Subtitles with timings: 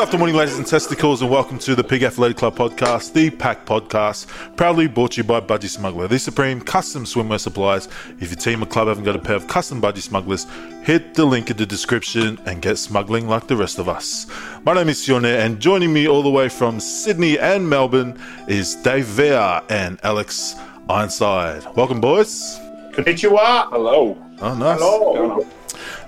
[0.00, 3.66] Good afternoon, ladies and testicles, and welcome to the Pig Athletic Club podcast, the PAC
[3.66, 7.86] Podcast, proudly brought to you by Budgy Smuggler, the supreme custom swimwear suppliers.
[8.18, 10.46] If your team or club haven't got a pair of custom Budgy Smugglers,
[10.84, 14.26] hit the link in the description and get smuggling like the rest of us.
[14.64, 18.76] My name is Sione, and joining me all the way from Sydney and Melbourne is
[18.76, 20.56] Dave Vea and Alex
[20.88, 21.62] Ironside.
[21.76, 22.58] Welcome, boys.
[22.92, 23.68] Konnichiwa.
[23.68, 24.16] Hello.
[24.40, 24.78] Oh, nice.
[24.80, 25.46] Hello.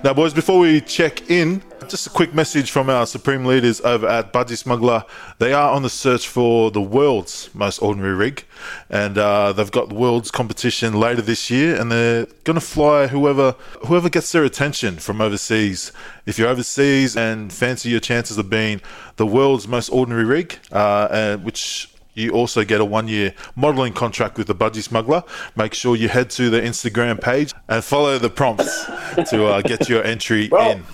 [0.04, 4.08] Now, boys, before we check in, just a quick message from our supreme leaders over
[4.08, 5.04] at Budgy Smuggler.
[5.38, 8.44] They are on the search for the world's most ordinary rig,
[8.90, 13.06] and uh, they've got the world's competition later this year, and they're going to fly
[13.06, 13.52] whoever
[13.86, 15.92] whoever gets their attention from overseas.
[16.26, 18.80] If you're overseas and fancy your chances of being
[19.18, 23.92] the world's most ordinary rig, uh, and which you also get a one year modeling
[23.92, 25.22] contract with the Budgy Smuggler.
[25.56, 28.84] Make sure you head to the Instagram page and follow the prompts
[29.30, 30.84] to uh, get your entry in.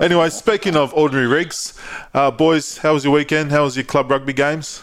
[0.00, 1.78] Anyway, speaking of ordinary rigs,
[2.14, 3.50] uh, boys, how was your weekend?
[3.50, 4.82] How was your club rugby games?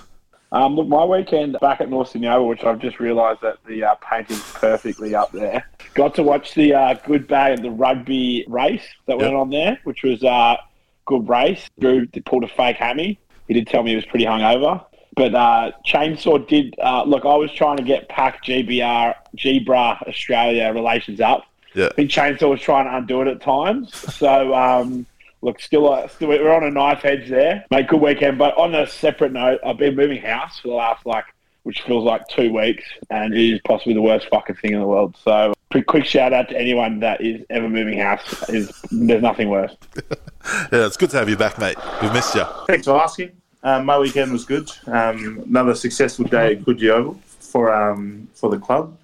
[0.52, 3.84] Um, look, my weekend back at North Sydney Oval, which I've just realised that the
[3.84, 5.68] uh, painting's perfectly up there.
[5.96, 9.40] Got to watch the uh, good bag the rugby race that went Yep.
[9.40, 10.58] on there, which was uh,
[11.06, 11.68] good race.
[11.80, 13.20] Drew pulled a fake hammy.
[13.48, 14.86] He did tell me he was pretty hungover.
[15.16, 17.26] But uh, Chainsaw did uh, look.
[17.26, 21.46] I was trying to get Pack GBR Gbra Australia relations up.
[21.76, 21.88] Yeah.
[21.88, 23.96] I think Chainsaw was trying to undo it at times.
[24.16, 25.06] So, um,
[25.42, 27.66] look, still, uh, still, we're on a knife edge there.
[27.72, 28.38] Mate, good weekend.
[28.38, 31.26] But on a separate note, I've been moving house for the last, like,
[31.64, 34.88] which feels like two weeks, and it is possibly the worst fucking thing in the
[34.88, 35.18] world.
[35.24, 38.50] So, pretty quick shout out to anyone that is ever moving house.
[38.50, 39.76] Is There's nothing worse.
[40.74, 41.78] Yeah, it's good to have you back, mate.
[42.02, 42.44] We've missed you.
[42.68, 43.32] Thanks for asking.
[43.64, 44.70] Um, my weekend was good.
[44.88, 48.98] Um, another successful day at Coogee Oval for um, for the club.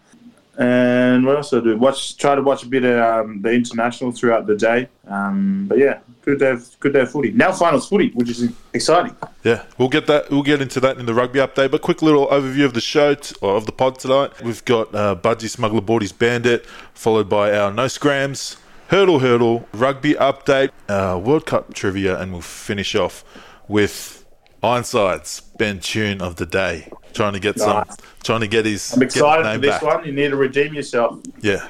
[0.60, 1.78] And what else did I do?
[1.78, 4.90] Watch, try to watch a bit of um, the international throughout the day.
[5.08, 7.32] Um, but yeah, good day, good day of footy.
[7.32, 9.16] Now finals footy, which is exciting.
[9.46, 10.30] Yeah, we'll get that.
[10.30, 11.72] We'll get into that in the rugby update.
[11.72, 14.42] But quick little overview of the show t- or of the pod tonight.
[14.42, 18.58] We've got uh, Budgy Smuggler Boardies Bandit, followed by our No Scrams,
[18.90, 23.24] Hurdle Hurdle, Rugby update, uh, World Cup trivia, and we'll finish off
[23.70, 24.19] with
[24.64, 26.92] Ironside's Ben Tune of the day.
[27.14, 27.86] Trying to get some,
[28.24, 28.94] trying to get his.
[28.94, 29.82] I'm get his excited for this back.
[29.82, 30.06] one.
[30.06, 31.20] You need to redeem yourself.
[31.42, 31.68] Yeah.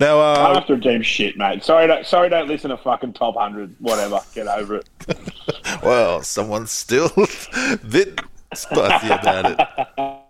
[0.00, 1.62] Now, I uh, have to redeem shit, mate.
[1.62, 3.76] Sorry, don't, sorry, don't listen to fucking top hundred.
[3.80, 4.88] Whatever, get over it.
[5.82, 8.20] well, someone's still a bit
[8.54, 9.60] spicy about
[9.98, 10.16] it.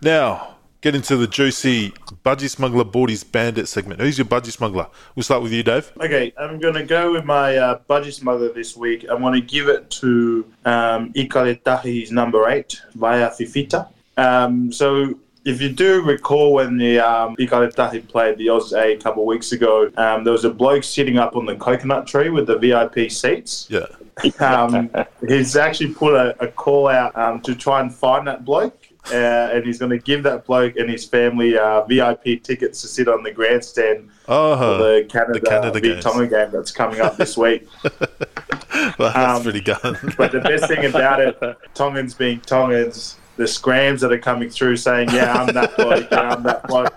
[0.00, 1.90] Now, get into the juicy
[2.24, 4.00] Budgy Smuggler Boardies Bandit segment.
[4.00, 4.86] Who's your Budgy Smuggler?
[5.14, 5.90] We'll start with you, Dave.
[6.00, 9.04] Okay, I'm going to go with my uh, budget smuggler this week.
[9.10, 13.88] I'm going to give it to um, Ikaletahi's number eight, Vaea Fifita.
[14.16, 18.96] Um, so, if you do recall when the um, Ikaletahi played the Oz A a
[18.98, 22.28] couple of weeks ago, um, there was a bloke sitting up on the coconut tree
[22.28, 23.66] with the VIP seats.
[23.70, 23.86] Yeah.
[24.40, 24.90] Um,
[25.26, 28.77] he's actually put a, a call out um, to try and find that bloke.
[29.10, 32.88] Uh, and he's going to give that bloke and his family uh, VIP tickets to
[32.88, 36.02] sit on the grandstand Oh, for the Canada, Canada Big.
[36.02, 37.66] Tonga game that's coming up this week.
[38.98, 39.80] well, that's um, pretty good.
[40.18, 41.38] but the best thing about it,
[41.74, 46.10] Tongans being Tongans, the scrams that are coming through saying, "Yeah, I'm that bloke.
[46.10, 46.92] Yeah, I'm that bloke."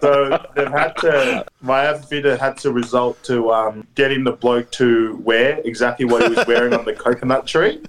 [0.00, 1.44] So they've had to.
[1.60, 6.34] My outfitter had to result to um, getting the bloke to wear exactly what he
[6.34, 7.80] was wearing on the coconut tree.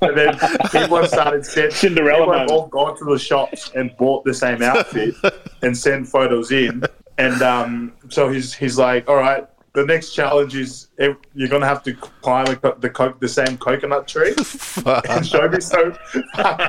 [0.00, 0.38] And then
[0.70, 4.34] people have started sent, Cinderella people have all gone to the shops and bought the
[4.34, 5.14] same outfit
[5.62, 6.84] and send photos in.
[7.18, 11.82] And um, so he's he's like, all right, the next challenge is you're gonna have
[11.84, 14.34] to climb a co- the co- the same coconut tree
[15.08, 15.60] and show me.
[15.60, 15.96] So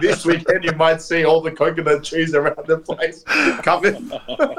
[0.01, 3.23] this weekend you might see all the coconut trees around the place
[3.63, 3.97] covered.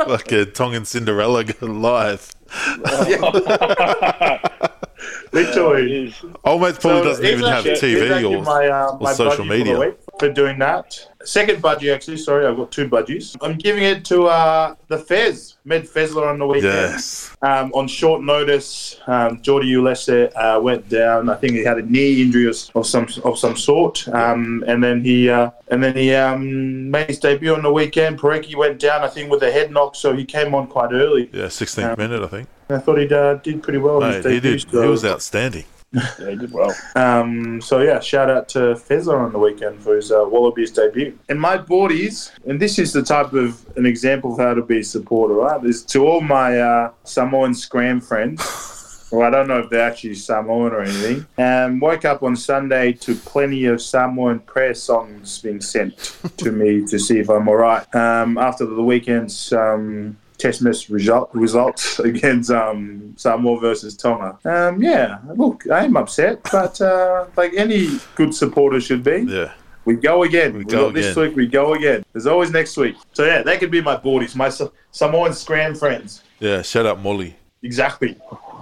[0.08, 2.32] like a Tongan Cinderella live.
[5.32, 5.84] Literally.
[5.84, 6.14] It is.
[6.22, 9.44] Old probably So doesn't even have actually- TV or, my, uh, or social budgie for
[9.44, 9.94] media.
[10.18, 10.98] for doing that.
[11.24, 12.16] Second budgie, actually.
[12.16, 13.36] Sorry, I've got two budgies.
[13.42, 16.72] I'm giving it to uh, the Fez, Matt Faessler on the weekend.
[16.72, 17.36] Yes.
[17.42, 21.28] Um, on short notice, um, Jordan Uelese uh, went down.
[21.28, 24.82] I think he had a knee injury of, of some of some sort, um, and
[24.82, 28.18] then he uh, and then he um, made his debut on the weekend.
[28.18, 31.28] Porecki went down, I think, with a head knock, so he came on quite early.
[31.32, 32.48] Yeah, 16th minute, I think.
[32.70, 34.00] I thought he uh, did pretty well.
[34.00, 34.60] he did.
[34.70, 35.64] so- He was outstanding.
[35.92, 36.72] Yeah, he did well.
[36.94, 41.18] Um, so yeah, shout out to Faessler on the weekend for his uh, Wallabies debut.
[41.28, 44.78] And my boardies, and this is the type of an example of how to be
[44.78, 45.64] a supporter, right?
[45.64, 49.08] Is to all my uh, Samoan scram friends.
[49.10, 51.26] Well, I don't know if they're actually Samoan or anything.
[51.36, 55.98] Um, woke up on Sunday to plenty of Samoan prayer songs being sent
[56.36, 57.92] to me to see if I'm all right.
[57.92, 64.38] Um, after the weekend's um, test match result, results against um, Samoa versus Tonga.
[64.44, 69.52] Um, yeah, look, I am upset, but uh, like any good supporter should be, Yeah.
[69.84, 70.52] we go again.
[70.54, 71.28] We We go got this again.
[71.28, 72.04] week, we go again.
[72.12, 72.96] There's always next week.
[73.12, 76.22] So yeah, that could be my boardies, my Sa- Samoan scram friends.
[76.40, 77.36] Yeah, shout out Molly.
[77.62, 78.16] Exactly.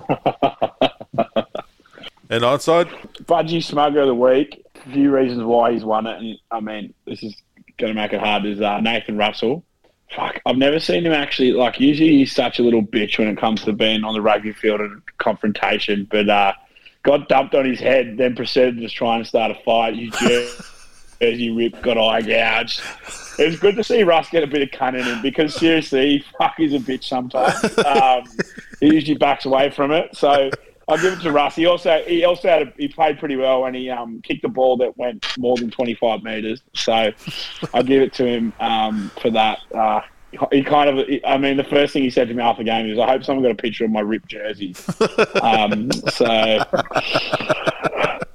[2.30, 2.88] And onside?
[3.24, 4.62] Budgy Smuggler of the Week.
[4.86, 6.18] A few reasons why he's won it.
[6.20, 7.34] And I mean, this is
[7.78, 8.44] going to make it hard.
[8.44, 9.64] Is uh, Nathan Russell.
[10.14, 11.52] Fuck, I've never seen him actually.
[11.52, 14.52] Like, usually he's such a little bitch when it comes to being on the rugby
[14.52, 16.06] field and confrontation.
[16.10, 16.54] But uh,
[17.02, 19.96] got dumped on his head, then proceeded to try and start a fight.
[19.96, 20.14] His
[21.20, 22.80] jersey ripped, got eye gouged.
[23.38, 26.24] It was good to see Russ get a bit of cunning in him because seriously,
[26.38, 27.54] fuck, he's a bitch sometimes.
[27.88, 28.24] Um,
[28.80, 30.14] he usually backs away from it.
[30.16, 30.50] So
[30.88, 31.54] I'll give it to Russ.
[31.54, 34.48] He also he also had a, he played pretty well and he um, kicked the
[34.48, 36.62] ball that went more than twenty five meters.
[36.74, 37.12] So
[37.74, 39.60] I'll give it to him um, for that.
[39.74, 40.00] Uh,
[40.52, 42.90] he kind of, I mean, the first thing he said to me after the game
[42.90, 44.74] is, "I hope someone got a picture of my ripped jersey."
[45.42, 46.64] um, so.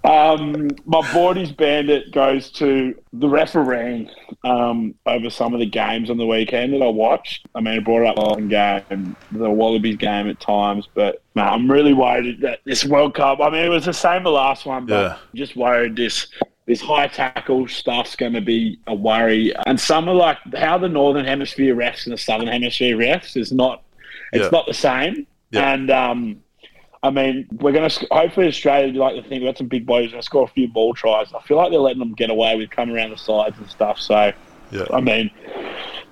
[0.04, 4.10] Um, my boardies bandit goes to the refereeing
[4.44, 7.48] um, over some of the games on the weekend that I watched.
[7.56, 11.72] I mean, I brought up the game, the Wallabies game at times, but man, I'm
[11.72, 13.40] really worried that this World Cup.
[13.40, 15.18] I mean, it was the same the last one, but Yeah.
[15.36, 16.28] just worried this
[16.66, 19.54] this high tackle stuff's going to be a worry.
[19.68, 23.52] And some are like how the Northern Hemisphere refs and the Southern Hemisphere refs is
[23.52, 23.84] not.
[24.32, 24.50] It's Yeah.
[24.50, 25.28] not the same.
[25.52, 25.74] Yeah.
[25.74, 26.43] And um,
[27.04, 29.86] I mean, we're going to hopefully Australia do like to think we've got some big
[29.86, 31.34] boys going to score a few ball tries.
[31.34, 34.00] I feel like they're letting them get away with coming around the sides and stuff.
[34.00, 34.32] So,
[34.72, 34.86] Yeah.
[34.92, 35.30] I mean,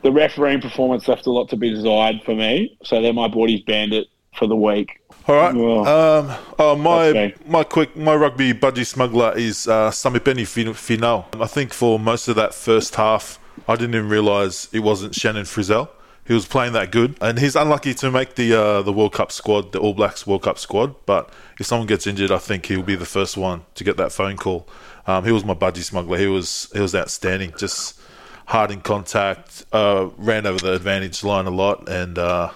[0.03, 2.77] the refereeing performance left a lot to be desired for me.
[2.83, 4.99] So they're my boardies bandit for the week.
[5.27, 5.55] All right.
[5.55, 11.25] Well, Um, oh, my my quick my rugby budgie smuggler is uh, Samipeni Fin- Finau.
[11.41, 15.43] I think for most of that first half, I didn't even realise it wasn't Shannon
[15.45, 15.89] Frizzell.
[16.25, 19.31] He was playing that good, and he's unlucky to make the uh, the World Cup
[19.31, 20.95] squad, the All Blacks World Cup squad.
[21.05, 21.29] But
[21.59, 24.37] if someone gets injured, I think he'll be the first one to get that phone
[24.37, 24.67] call.
[25.07, 26.17] Um, he was my budgie smuggler.
[26.17, 27.53] He was he was outstanding.
[27.57, 27.99] Just
[28.45, 32.51] hard in contact, uh, ran over the advantage line a lot, and uh,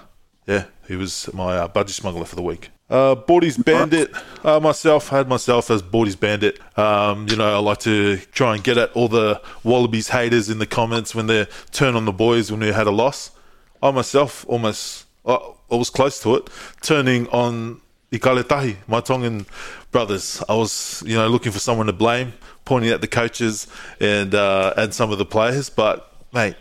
[0.46, 2.70] yeah, he was my uh, budgie smuggler for the week.
[2.88, 4.12] Uh, Bordy's Bandit,
[4.44, 6.60] uh, myself, had myself as Bordy's Bandit.
[6.78, 10.60] Um, you know, I like to try and get at all the Wallabies haters in
[10.60, 13.32] the comments when they turn on the boys when we had a loss.
[13.86, 15.38] I myself almost, I,
[15.70, 16.50] was close to it,
[16.82, 17.80] turning on
[18.12, 19.46] Ikaletahi, my Tongan
[19.90, 20.42] brothers.
[20.48, 22.32] I was, you know, looking for someone to blame,
[22.64, 23.66] pointing at the coaches
[24.00, 25.70] and uh, and some of the players.
[25.70, 26.56] But mate,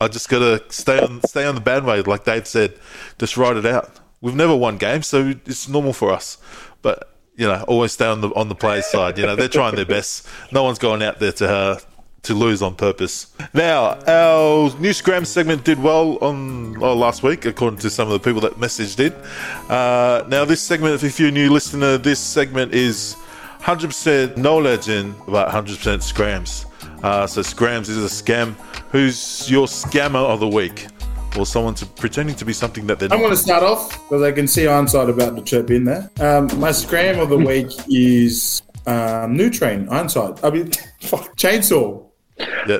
[0.00, 2.74] I just gotta stay on stay on the bandwagon, like Dave said.
[3.18, 4.00] Just ride it out.
[4.20, 6.38] We've never won games, so it's normal for us.
[6.80, 9.18] But you know, always stay on the on the players' side.
[9.18, 10.26] You know, they're trying their best.
[10.52, 11.78] No one's going out there to uh,
[12.22, 13.26] to lose on purpose.
[13.52, 18.12] Now, our new Scram segment did well on oh, last week, according to some of
[18.12, 19.12] the people that messaged it.
[19.70, 23.16] Uh, now, this segment, if you're a new listener, this segment is
[23.60, 26.66] 100% no legend about 100% scrams.
[27.02, 28.54] Uh, so scrams is a scam.
[28.90, 30.86] Who's your scammer of the week?
[31.36, 33.24] Or someone to, pretending to be something that they're I'm not.
[33.24, 36.10] going to start off because I can see Ironside about to chirp in there.
[36.20, 40.44] Um, my scram of the week is um, New Train, Ironside.
[40.44, 42.11] I mean, fuck, Chainsaw.
[42.66, 42.78] Yeah.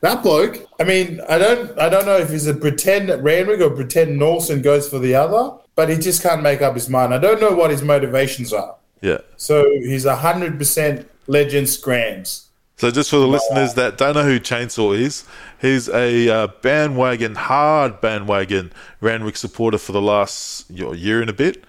[0.00, 0.66] That bloke.
[0.80, 4.62] I mean, I don't, I don't know if he's a pretend Randwick or pretend Norson
[4.62, 7.14] goes for the other, but he just can't make up his mind.
[7.14, 8.74] I don't know what his motivations are.
[9.00, 9.18] Yeah.
[9.36, 12.48] So he's hundred percent legend scrams.
[12.76, 15.24] So just for the listeners that don't know who Chainsaw is,
[15.60, 21.62] he's a uh, bandwagon, hard bandwagon Randwick supporter for the last year and a bit.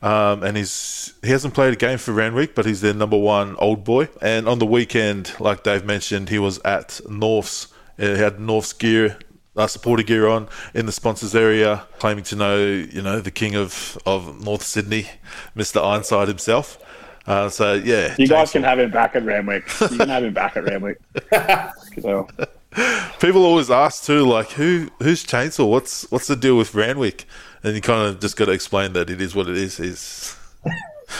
[0.00, 3.56] Um, and he's he hasn't played a game for Randwick, but he's their number one
[3.56, 4.08] old boy.
[4.22, 7.68] And on the weekend, like Dave mentioned, he was at North's.
[7.98, 9.18] Uh, he had North's gear,
[9.56, 13.56] uh, supporter gear on in the sponsors area, claiming to know, you know, the king
[13.56, 15.08] of, of North Sydney,
[15.56, 15.84] Mr.
[15.84, 16.78] Ironside himself.
[17.26, 19.64] Uh, so yeah, You guys can have him back at Randwick.
[19.80, 21.00] You can have him back at Randwick.
[22.00, 22.28] So,
[23.18, 25.68] People always ask too, like who who's Chainsaw?
[25.68, 27.24] What's what's the deal with Randwick?
[27.64, 29.76] And you kind of just got to explain that it is what it is.
[29.76, 30.36] He's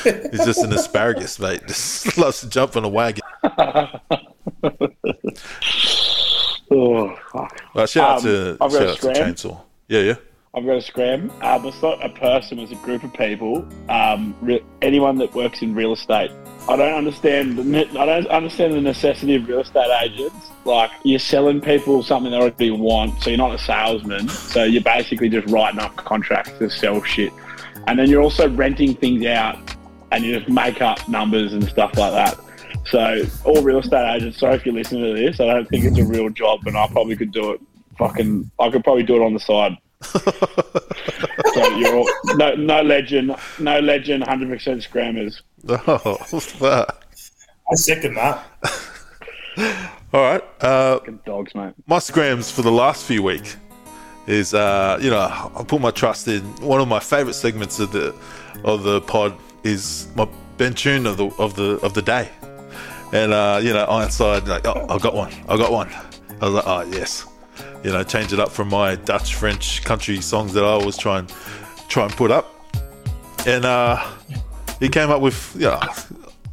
[0.05, 1.63] he's just an asparagus, mate.
[1.67, 3.23] Just loves to jump on a wagon.
[6.71, 7.61] oh, fuck.
[7.75, 9.09] Well, shout out Um, to I've shout a out to.
[9.09, 9.61] Chainsaw.
[9.89, 10.15] Yeah, yeah.
[10.55, 11.31] I've got a scram.
[11.43, 13.67] Um, it's not a person, it's a group of people.
[13.89, 16.31] Um, re- anyone that works in real estate.
[16.69, 17.57] I don't understand.
[17.57, 20.51] The, I don't understand the necessity of real estate agents.
[20.67, 24.29] Like you're selling people something they already want, so you're not a salesman.
[24.29, 27.33] So you're basically just writing up contracts to sell shit,
[27.87, 29.59] and then you're also renting things out,
[30.13, 32.39] and you just make up numbers and stuff like that.
[32.85, 34.39] So all real estate agents.
[34.39, 35.41] Sorry if you're listening to this.
[35.41, 37.61] I don't think it's a real job, and I probably could do it.
[37.99, 39.77] Fucking, I could probably do it on the side.
[40.03, 45.41] So you're all, no, no legend, no legend, hundred percent scrammers.
[45.69, 47.05] Oh, fuck.
[47.71, 48.45] I second that.
[50.15, 50.43] All right.
[50.61, 51.75] Uh, Fucking dogs, mate.
[51.87, 53.57] my scrams for the last few weeks
[54.27, 55.19] is uh, you know
[55.57, 58.15] I put my trust in one of my favourite segments of the
[58.65, 60.29] of the pod is my
[60.59, 62.29] Ben tune of the of the of the day,
[63.13, 65.89] and uh, you know Ironside like oh I got one I got one
[66.41, 67.27] I was like oh yes,
[67.85, 71.19] you know change it up from my Dutch French country songs that I always try
[71.21, 71.33] and
[71.89, 72.53] try and put up,
[73.47, 74.05] and uh,
[74.81, 75.79] he came up with yeah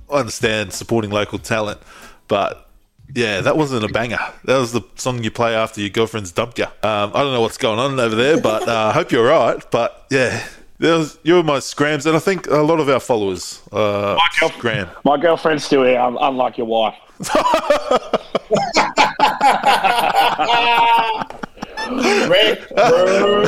[0.09, 1.79] I understand supporting local talent,
[2.27, 2.69] but
[3.13, 4.19] yeah, that wasn't a banger.
[4.45, 6.65] That was the song you play after your girlfriend's dumped you.
[6.65, 9.53] Um, I don't know what's going on over there, but uh, I hope you're all
[9.53, 9.63] right.
[9.71, 10.43] But yeah,
[10.79, 14.17] there was, you were my scrams, and I think a lot of our followers uh,
[14.39, 14.49] girl-
[15.03, 16.95] My girlfriend's still here, un- unlike your wife.
[22.29, 23.43] Wrecked, bro.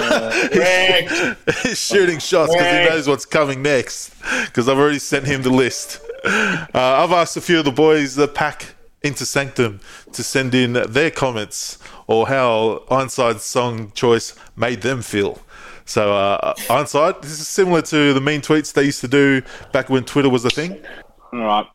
[0.56, 1.38] Wrecked.
[1.64, 4.14] He's shooting shots because he knows what's coming next.
[4.46, 6.02] Because I've already sent him the list.
[6.24, 9.80] Uh, I've asked a few of the boys that pack into Sanctum
[10.14, 15.40] to send in their comments or how Ironside's song choice made them feel.
[15.86, 19.90] So, uh, Ironside, this is similar to the mean tweets they used to do back
[19.90, 20.84] when Twitter was a thing.
[21.32, 21.66] All right.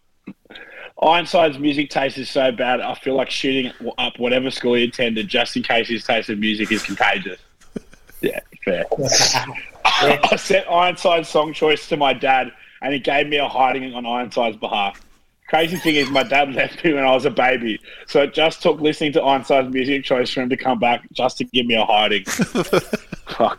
[1.03, 5.27] Ironside's music taste is so bad, I feel like shooting up whatever school he attended
[5.27, 7.41] just in case his taste of music is contagious.
[8.21, 8.85] Yeah, fair.
[9.85, 14.07] I sent Ironside's song choice to my dad, and he gave me a hiding on
[14.07, 15.01] Ironside's behalf.
[15.49, 18.63] Crazy thing is, my dad left me when I was a baby, so it just
[18.63, 21.75] took listening to Ironside's music choice for him to come back just to give me
[21.75, 22.23] a hiding.
[22.27, 23.59] Fuck.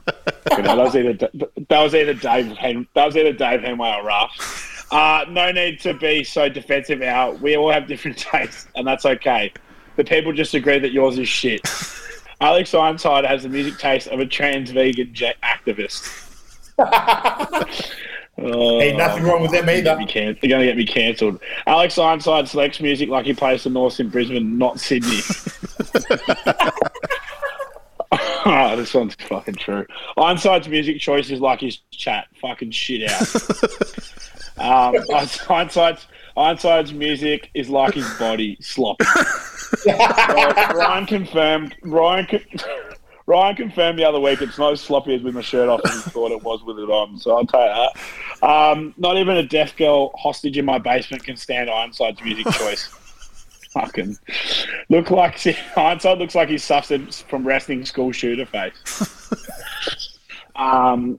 [0.52, 2.58] You know, that was either that was either Dave
[2.94, 4.73] that was either Dave Henway or Ruff.
[4.94, 7.02] Uh, no need to be so defensive.
[7.02, 7.42] Out.
[7.42, 9.52] We all have different tastes, and that's okay.
[9.96, 11.62] The people just agree that yours is shit.
[12.42, 16.20] Alex Ironside has the music taste of a trans vegan ja- activist.
[18.36, 19.96] Oh, Ain't nothing wrong with them either.
[20.08, 21.40] Can- they're gonna get me cancelled.
[21.68, 25.20] Alex Ironside selects music like he plays the North in Brisbane, not Sydney.
[28.46, 29.86] oh, this one's fucking true.
[30.18, 32.26] Ironside's music choice is like his chat.
[32.42, 33.28] Fucking shit out.
[34.64, 34.96] Um,
[35.50, 38.58] Ironside's, Ironside's music is like his body.
[38.62, 39.06] Sloppy.
[39.86, 41.76] Ryan confirmed.
[41.84, 42.26] Ryan.
[42.26, 42.40] Con-
[43.26, 46.04] Ryan confirmed the other week it's not as sloppy as with my shirt off as
[46.04, 47.18] he thought it was with it on.
[47.18, 47.90] So I'll tell you
[48.42, 48.46] that.
[48.46, 52.88] Um, not even a deaf girl hostage in my basement can stand Ironside's music choice.
[53.72, 54.18] Fucking
[54.90, 55.40] look like
[55.78, 59.32] Ironside looks like he suffered from wrestling school shooter face.
[60.58, 61.18] um,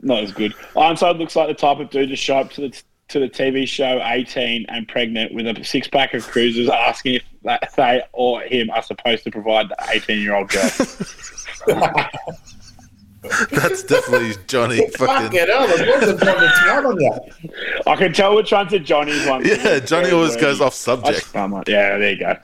[0.00, 0.54] not as good.
[0.76, 3.66] Ironside looks like the type of dude to show up to the to the TV
[3.66, 8.40] show 18 and pregnant with a six pack of cruisers asking if that they or
[8.42, 10.70] him are supposed to provide the 18 year old girl.
[13.50, 14.88] That's definitely Johnny.
[14.90, 17.12] Fuck Fucking it hell, the boys have gone to town on you.
[17.86, 19.44] I can tell which one's a Johnny's one.
[19.44, 21.30] yeah, Johnny always goes off subject.
[21.32, 21.68] That's.
[21.68, 22.34] Yeah, there you go.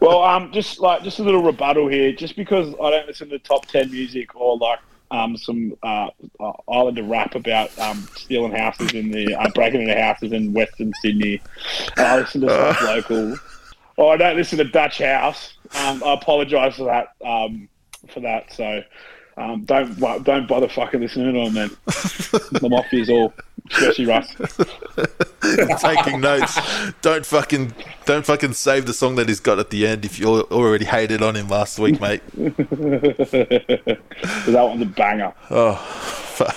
[0.00, 2.10] well, um, just like just a little rebuttal here.
[2.12, 6.08] Just because I don't listen to top ten music or like um some uh,
[6.40, 10.92] uh Islander rap about um stealing houses in the uh, breaking into houses in Western
[11.02, 11.40] Sydney,
[11.96, 13.36] and I listen to stuff local.
[13.98, 15.54] Or I don't listen to Dutch House.
[15.74, 17.14] Um, I apologise for that.
[17.26, 17.68] Um,
[18.12, 18.52] for that.
[18.52, 18.82] So.
[19.38, 21.70] Um, don't don't bother fucking listening to them, man.
[22.62, 23.34] I'm off years all,
[23.70, 24.34] especially Russ.
[25.80, 26.58] Taking notes.
[27.02, 27.74] Don't fucking
[28.06, 31.22] don't fucking save the song that he's got at the end if you already hated
[31.22, 32.22] on him last week, mate.
[32.34, 33.98] that
[34.46, 35.34] one's a banger.
[35.50, 36.56] Oh fuck.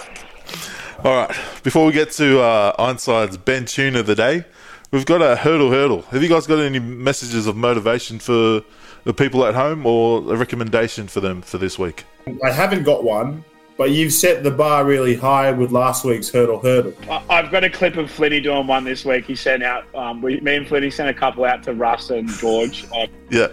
[1.03, 1.35] All right.
[1.63, 4.45] Before we get to uh, Ironside's Ben tune of the day,
[4.91, 6.03] we've got a hurdle hurdle.
[6.03, 8.61] Have you guys got any messages of motivation for
[9.03, 12.05] the people at home, or a recommendation for them for this week?
[12.43, 13.43] I haven't got one,
[13.77, 16.93] but you've set the bar really high with last week's hurdle hurdle.
[17.09, 19.25] I- I've got a clip of Flinny doing one this week.
[19.25, 22.27] He sent out, um, we, me and Flinny sent a couple out to Russ and
[22.29, 23.47] George on Yeah.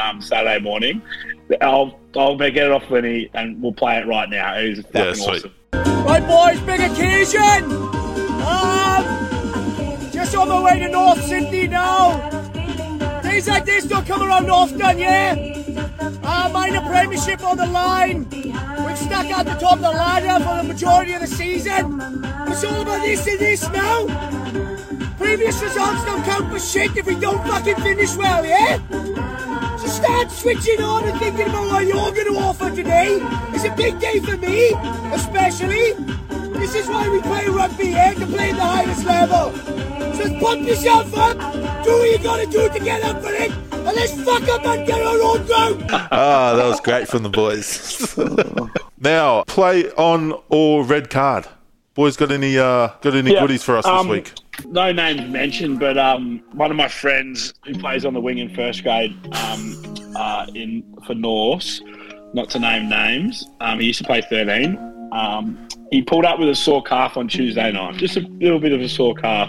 [0.00, 1.00] um, Saturday morning.
[1.60, 4.54] I'll I'll get it off Flinny and we'll play it right now.
[4.58, 5.44] It is fucking Yeah, sweet.
[5.74, 6.04] awesome.
[6.04, 7.72] Right, boys, big occasion.
[8.44, 9.04] Um,
[10.12, 12.30] just on the way to North Sydney now.
[13.22, 15.34] Days like this don't come around often, yeah.
[15.76, 18.28] Uh, minor premiership on the line.
[18.30, 22.00] We've stuck at the top of the ladder for the majority of the season.
[22.48, 24.06] It's all about this and this now.
[25.18, 28.78] Previous results don't count for shit if we don't fucking finish well, yeah?
[29.78, 33.18] So start switching on and thinking about what you're going to offer today.
[33.52, 34.72] It's a big day for me,
[35.12, 35.94] especially.
[36.54, 39.52] This is why we play rugby, and to play at the highest level.
[40.14, 41.36] So pump yourself up,
[41.84, 44.64] do what you got to do to get up for it, and let's fuck up
[44.64, 45.84] and get our own ground.
[46.12, 48.16] Ah, that was great from the boys.
[49.00, 51.46] now, play on or red card.
[51.94, 54.32] Boys, got any uh, got any Yeah, goodies for us um, this week?
[54.66, 58.54] No names mentioned, but um, one of my friends who plays on the wing in
[58.54, 61.80] first grade um, uh, in for Norse,
[62.32, 64.93] not to name names, um, he used to play 13.
[65.14, 68.72] Um, he pulled up with a sore calf on Tuesday night, just a little bit
[68.72, 69.48] of a sore calf.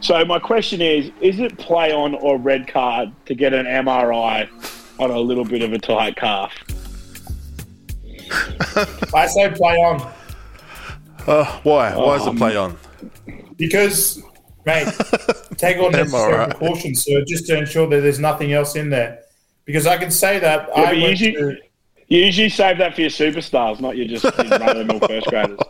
[0.00, 4.48] So my question is: Is it play on or red card to get an MRI
[4.98, 6.52] on a little bit of a tight calf?
[9.14, 10.00] I say play on
[11.26, 11.94] Uh, why?
[11.96, 12.76] Why is it um, play on?
[13.56, 14.22] because,
[14.64, 14.86] mate,
[15.56, 16.50] take all necessary MRI.
[16.58, 19.20] precautions, sir, just to ensure that there's nothing else in there.
[19.66, 21.56] Because I can say that Yeah, I went usually- to,
[22.10, 25.28] You usually save that for your superstars, not your just run of the mill first
[25.28, 25.60] graders.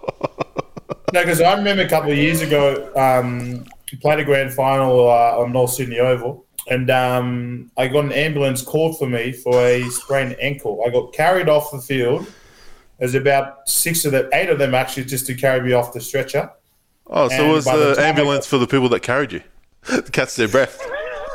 [1.13, 3.67] no, because I remember a couple of years ago, um,
[4.01, 8.63] played a grand final uh, on North Sydney Oval, and um, I got an ambulance
[8.63, 10.83] called for me for a sprained ankle.
[10.87, 12.27] I got carried off the field.
[12.99, 16.01] There's about six of them, eight of them actually, just to carry me off the
[16.01, 16.51] stretcher.
[17.07, 19.03] Oh, so and it was by the the time I ambulance for the people that
[19.03, 19.43] carried you?
[19.85, 20.79] to catch their breath.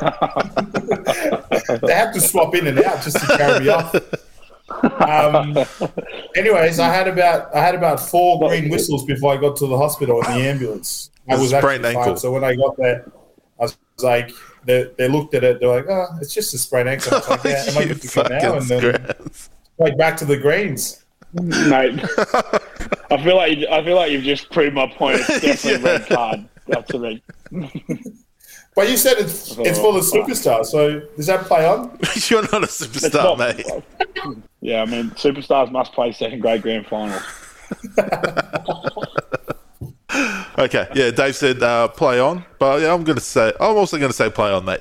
[0.00, 3.94] they have to swap in and out just to carry me off.
[5.00, 5.56] Um,
[6.34, 9.76] anyways, I had about I had about four green whistles before I got to the
[9.76, 11.10] hospital in the ambulance.
[11.28, 12.04] I A was sprained actually ankle.
[12.04, 12.16] fine.
[12.18, 13.10] So when I got there,
[13.58, 14.30] I was like,
[14.64, 15.60] they, they looked at it.
[15.60, 17.14] They're like, oh, it's just a sprained ankle.
[17.14, 18.38] I was like, yeah, am I You good to go now?
[18.38, 19.16] fucking And then
[19.78, 21.04] like back to the greens.
[21.32, 22.00] mate.
[23.10, 25.20] I feel like I feel like you've just proved my point.
[25.28, 25.92] It's definitely Yeah.
[25.98, 26.48] red card.
[26.66, 27.22] That's a red.
[28.74, 30.66] But you said it's it's for the superstars.
[30.66, 31.98] So does that play on?
[32.28, 33.66] You're not a superstar, not- mate.
[34.66, 37.20] Yeah, I mean, superstars must play second grade grand final.
[40.58, 44.14] Okay, yeah, Dave said uh, play on, but yeah, I'm gonna say I'm also gonna
[44.14, 44.80] say play on, mate.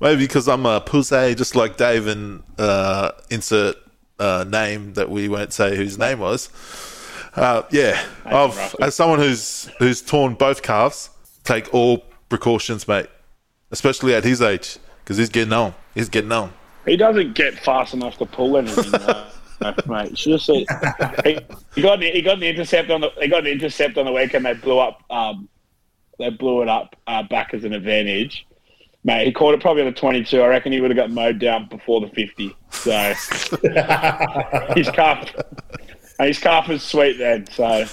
[0.00, 3.76] Maybe because I'm a pussy, just like Dave, and uh, insert
[4.18, 6.48] uh, name that we won't say whose name was.
[7.36, 11.10] Uh, yeah, I've, as someone who's who's torn both calves,
[11.44, 11.98] take all
[12.30, 13.08] precautions, mate.
[13.70, 15.74] Especially at his age, because he's getting on.
[15.94, 16.54] He's getting on.
[16.90, 18.92] He doesn't get fast enough to pull anything,
[19.60, 20.18] uh, mate.
[20.18, 20.64] Should have said
[21.24, 21.38] he,
[21.76, 24.12] he got an, he got an intercept on the he got an intercept on the
[24.12, 24.44] weekend.
[24.44, 25.00] They blew up.
[25.08, 25.48] Um,
[26.18, 28.44] they blew it up uh, back as an advantage.
[29.04, 30.42] Mate, he caught it probably on the 22.
[30.42, 32.56] I reckon he would have got mowed down before the 50.
[32.70, 32.90] So
[34.74, 35.32] his calf,
[36.18, 37.46] his calf was sweet then.
[37.46, 37.64] So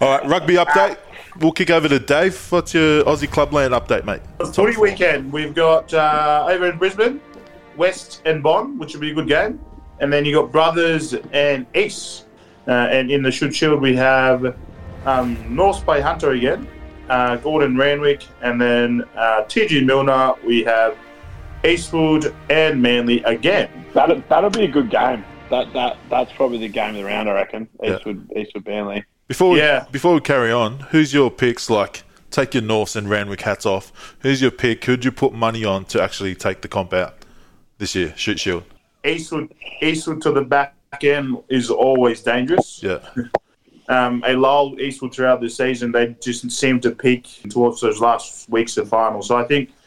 [0.00, 0.98] All right, rugby update.
[1.40, 2.36] We'll kick over to Dave.
[2.50, 4.20] What's your Aussie Clubland update, mate?
[4.54, 5.32] Footy weekend.
[5.32, 7.20] We've got uh, over in Brisbane,
[7.78, 9.60] West and Bond, which will be a good game.
[10.00, 12.26] And then you got Brothers and East.
[12.66, 14.56] Uh, and in the Shute Shield, we have
[15.06, 16.68] um, North by Hunter again,
[17.08, 20.34] uh, Gordon Randwick, and then uh, TG Milner.
[20.44, 20.96] We have
[21.64, 23.70] Eastwood and Manly again.
[23.94, 25.24] That'll, that'll be a good game.
[25.50, 27.68] That that that's probably the game of the round, I reckon.
[27.82, 27.96] Yeah.
[27.96, 29.04] Eastwood Eastwood Burnley.
[29.28, 29.86] Before we, Yeah.
[29.90, 31.70] before we carry on, who's your picks?
[31.70, 34.14] Like, take your Norths and Randwick hats off.
[34.20, 34.84] Who's your pick?
[34.84, 37.17] Who'd you put money on to actually take the comp out
[37.78, 38.12] this year?
[38.16, 38.64] Shute Shield.
[39.04, 42.82] Eastwood, Eastwood to the back end is always dangerous.
[42.82, 42.98] Yeah.
[43.88, 45.92] um, a lull Eastwood throughout the season.
[45.92, 49.28] They just seem to peak towards those last weeks of finals.
[49.28, 49.70] So I think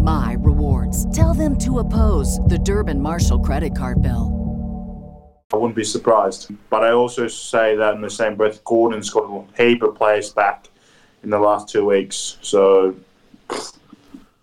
[0.00, 1.10] my rewards.
[1.16, 4.38] Tell them to oppose the Durbin Marshall credit card bill.
[5.52, 6.50] I wouldn't be surprised.
[6.68, 10.30] But I also say that in the same breath, Gordon's got a heap of players
[10.30, 10.68] back
[11.22, 12.36] in the last two weeks.
[12.42, 12.94] So,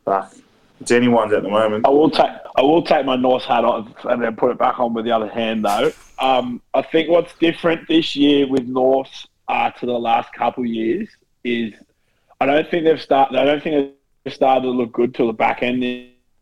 [0.04, 0.34] fuck,
[0.82, 1.86] it's anyone's at the moment.
[1.86, 4.80] I will take I will take my Norse hat off and then put it back
[4.80, 5.91] on with the other hand though.
[6.20, 10.70] Um, I think what's different this year with Norse uh, to the last couple of
[10.70, 11.08] years
[11.44, 11.74] is
[12.41, 13.38] I don't think they've started.
[13.38, 13.94] I don't think they've
[14.31, 15.83] started to look good till the back end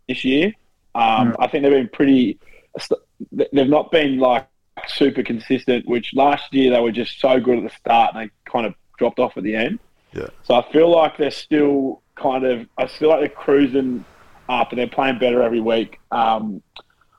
[0.07, 0.53] this year.
[0.95, 2.39] Um, I think they've been pretty.
[3.31, 4.47] They've not been like
[4.87, 5.87] super consistent.
[5.87, 8.75] Which last year they were just so good at the start and they kind of
[8.97, 9.79] dropped off at the end.
[10.13, 10.27] Yeah.
[10.43, 12.67] So I feel like they're still kind of.
[12.77, 14.05] I feel like they're cruising
[14.49, 15.99] up and they're playing better every week.
[16.11, 16.61] Um,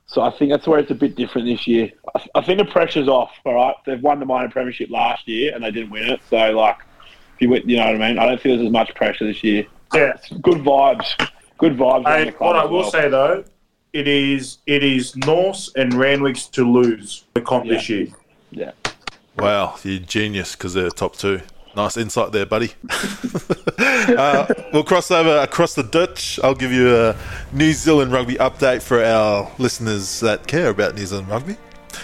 [0.07, 1.91] so I think that's where it's a bit different this year.
[2.15, 3.31] I, I think the pressure's off.
[3.43, 6.21] All right, they've won the minor premiership last year and they didn't win it.
[6.29, 6.77] So like,
[7.35, 8.19] if you win, you know what I mean.
[8.19, 9.65] I don't feel there's as much pressure this year.
[9.93, 10.17] Yeah.
[10.41, 11.29] Good vibes.
[11.57, 12.05] Good vibes.
[12.05, 12.91] Hey, what I will well.
[12.91, 13.43] say though,
[13.93, 18.07] it is it is Norse and Randwick's to lose the comp this year.
[18.51, 18.71] Yeah.
[19.37, 21.41] Wow, you're genius because they're top two.
[21.75, 22.71] Nice insight there, buddy.
[23.79, 26.39] uh, we'll cross over across the Dutch.
[26.41, 27.17] I'll give you a
[27.51, 31.57] New Zealand rugby update for our listeners that care about New Zealand rugby.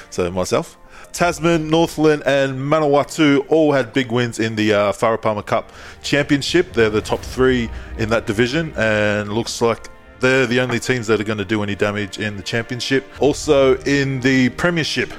[0.10, 0.78] So, myself.
[1.14, 5.72] Tasman, Northland, and Manawatu all had big wins in the uh, Farah Cup
[6.02, 6.74] Championship.
[6.74, 9.88] They're the top three in that division, and looks like
[10.20, 13.08] they're the only teams that are going to do any damage in the championship.
[13.20, 15.12] Also, in the Premiership,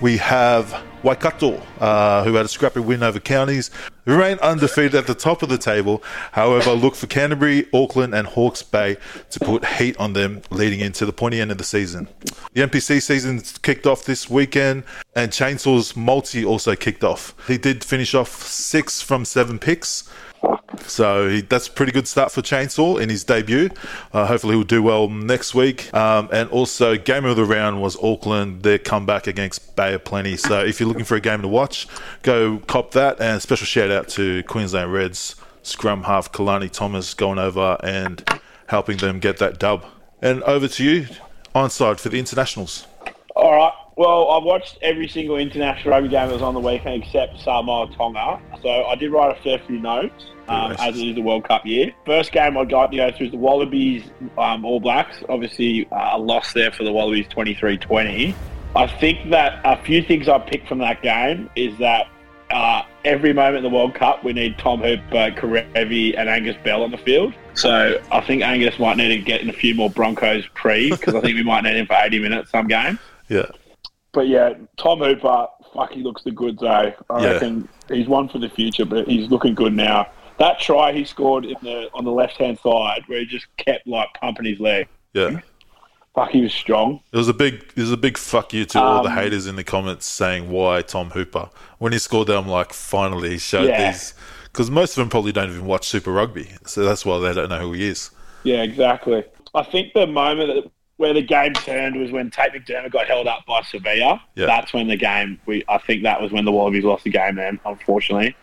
[0.00, 3.70] we have Waikato, uh, who had a scrappy win over counties,
[4.04, 6.02] remain undefeated at the top of the table.
[6.32, 8.96] However, look for Canterbury, Auckland, and Hawke's Bay
[9.30, 12.08] to put heat on them leading into the pointy end of the season.
[12.52, 14.84] The NPC season kicked off this weekend,
[15.14, 17.34] and Chainsaw's multi also kicked off.
[17.46, 20.09] He did finish off six from seven picks.
[20.86, 23.70] So he, that's a pretty good start for Chainsaw in his debut.
[24.12, 25.92] Uh, hopefully he'll do well next week.
[25.94, 30.36] Um, and also, game of the round was Auckland, their comeback against Bay of Plenty.
[30.36, 31.86] So if you're looking for a game to watch,
[32.22, 33.20] go cop that.
[33.20, 38.24] And special shout out to Queensland Reds scrum half Kalani Thomas going over and
[38.66, 39.84] helping them get that dub.
[40.22, 41.06] And over to you,
[41.54, 42.86] onside for the internationals.
[44.00, 47.86] Well, I've watched every single international rugby game that was on the weekend except Samoa
[47.94, 48.40] Tonga.
[48.62, 50.80] So I did write a fair few notes, um, Nice.
[50.80, 51.92] as it is the World Cup year.
[52.06, 54.04] First game I got to go through is the Wallabies
[54.38, 55.22] um, All Blacks.
[55.28, 58.34] Obviously, uh, a loss there for the Wallabies 23-20.
[58.74, 62.06] I think that a few things I picked from that game is that
[62.50, 66.84] uh, every moment in the World Cup we need Tom Hooper, Kerevi and Angus Bell
[66.84, 67.34] on the field.
[67.52, 71.14] So I think Angus might need to get in a few more Broncos pre because
[71.14, 72.98] I think we might need him for 80 minutes some game.
[73.28, 73.44] Yeah.
[74.12, 76.92] But yeah, Tom Hooper, fuck, he looks the goods though.
[77.10, 77.30] I Yeah.
[77.32, 80.08] reckon he's one for the future, but he's looking good now.
[80.38, 83.86] That try he scored in the on the left hand side, where he just kept
[83.86, 84.88] like pumping his leg.
[85.12, 85.40] Yeah.
[86.14, 87.00] Fuck, he was strong.
[87.12, 89.46] It was a big, it was a big fuck you to all the Um, haters
[89.46, 91.50] in the comments saying why Tom Hooper.
[91.78, 93.92] When he scored that, I'm like, finally he showed Yeah.
[93.92, 97.32] these because most of them probably don't even watch Super Rugby, so that's why they
[97.32, 98.10] don't know who he is.
[98.42, 99.22] Yeah, exactly.
[99.54, 100.70] I think the moment that,
[101.00, 104.20] where the game turned was when Tate McDermott got held up by Savea.
[104.34, 104.44] Yeah.
[104.44, 105.40] That's when the game.
[105.46, 107.36] We I think that was when the Wallabies lost the game.
[107.36, 108.36] Then, unfortunately.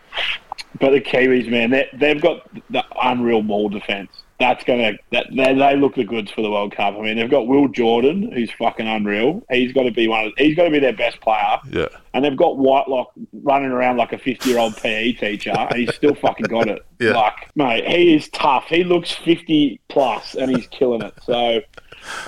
[0.80, 4.10] But the Kiwis, man, they, they've got the unreal ball defense.
[4.38, 6.94] That's gonna that they, they look the goods for the World Cup.
[6.94, 9.42] I mean, they've got Will Jordan, who's fucking unreal.
[9.50, 10.26] He's got to be one.
[10.26, 11.58] Of, he's got to be their best player.
[11.68, 15.76] Yeah, And they've got Whitelock running around like a 50 year old PE teacher, and
[15.76, 16.86] he's still fucking got it.
[17.00, 17.14] Yeah.
[17.14, 18.66] Like, mate, he is tough.
[18.68, 21.14] He looks 50 plus, and he's killing it.
[21.24, 21.60] So,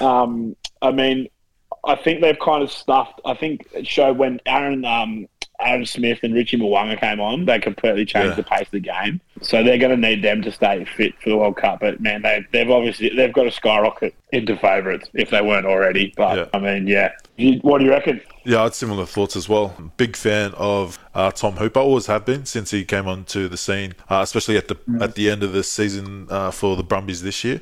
[0.01, 1.29] um, I mean,
[1.85, 3.21] I think they've kind of stuffed.
[3.25, 5.29] I think it showed when Aaron um,
[5.63, 8.35] Aaron Smith and Richie Mo'unga came on, they completely changed Yeah.
[8.37, 9.21] the pace of the game.
[9.43, 11.81] So they're going to need them to stay fit for the World Cup.
[11.81, 16.13] But man, they, they've obviously they've got to skyrocket into favourites if they weren't already.
[16.17, 16.45] But Yeah.
[16.55, 17.13] I mean, yeah.
[17.63, 18.21] What do you reckon?
[18.45, 19.75] yeah, I had similar thoughts as well.
[19.97, 23.95] Big fan of uh, Tom Hooper, always have been since he came onto the scene,
[24.11, 27.43] uh, especially at the at the end of the season uh, for the Brumbies this
[27.45, 27.61] year.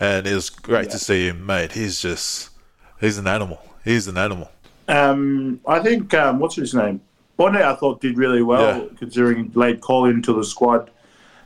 [0.00, 1.72] And it was great to see him, mate.
[1.72, 2.50] He's just
[3.00, 3.60] he's an animal.
[3.84, 4.50] He's an animal.
[4.88, 7.00] Um, I think um, what's his name?
[7.38, 8.84] Bonnet, I thought did really well Yeah.
[8.98, 10.90] considering late call into the squad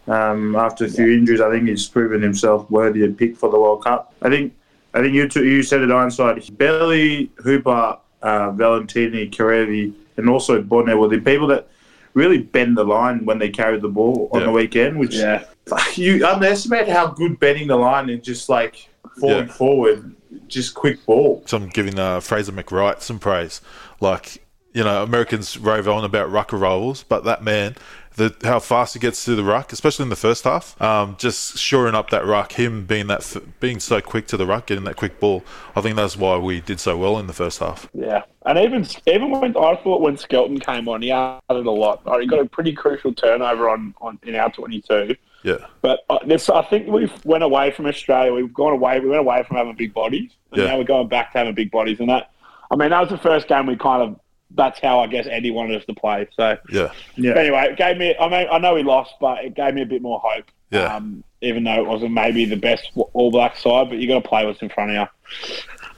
[0.09, 1.41] um, after a few injuries.
[1.41, 4.13] I think he's proven himself worthy of pick for the World Cup.
[4.23, 4.55] I think
[4.95, 6.45] I think you two, you said it Ironside.
[6.59, 11.69] Belly, Hooper, uh, Valetini, Kerevi, and also Bonnet were the people that
[12.15, 14.47] really bend the line when they carried the ball on Yeah.
[14.47, 14.99] the weekend.
[14.99, 15.45] Which Yeah.
[15.95, 18.89] you underestimate how good bending the line and just like
[19.21, 19.53] falling Yeah.
[19.53, 20.15] forward,
[20.49, 21.43] just quick ball.
[21.47, 23.61] So I'm giving uh, Fraser McReight some praise.
[24.01, 27.77] Like, you know, Americans rave on about ruck arrivals, but that man
[28.17, 30.81] the how fast he gets to the ruck, especially in the first half.
[30.83, 34.47] Um, just shoring up that ruck, him being that f- being so quick to the
[34.47, 35.43] ruck, getting that quick ball.
[35.75, 37.89] I think that's why we did so well in the first half.
[37.95, 42.03] Yeah, and even even when I thought when Skelton came on, he added a lot.
[42.21, 45.17] He got a pretty crucial turnover on, on in our twenty two.
[45.45, 48.33] Yeah, But uh, this, I think we went away from Australia.
[48.33, 49.01] We've gone away.
[49.01, 50.69] We went away from having big bodies, and Yeah.
[50.69, 51.99] now we're going back to having big bodies.
[51.99, 52.31] And that,
[52.71, 54.21] I mean, that was the first game we kind of.
[54.55, 56.29] That's how I guess Eddie wanted us to play.
[56.37, 57.33] So yeah, Yeah.
[57.39, 58.15] anyway, it gave me.
[58.21, 60.45] I mean, I know we lost, but it gave me a bit more hope.
[60.71, 60.95] Yeah.
[60.95, 64.29] Um, even though it wasn't maybe the best All Black side, but you got to
[64.29, 65.09] play what's in front of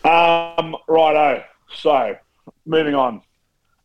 [0.05, 0.11] you.
[0.11, 1.45] Um, righto.
[1.75, 2.17] So
[2.67, 3.17] moving on.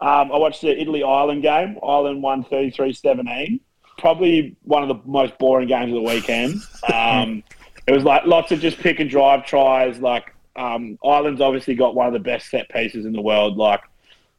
[0.01, 1.77] Um, I watched the Italy Ireland game.
[1.83, 3.59] Ireland won 33-17.
[3.97, 6.61] Probably one of the most boring games of the weekend.
[6.93, 7.43] Um,
[7.87, 9.99] it was like lots of just pick and drive tries.
[9.99, 13.57] Like um, Ireland's obviously got one of the best set pieces in the world.
[13.57, 13.81] Like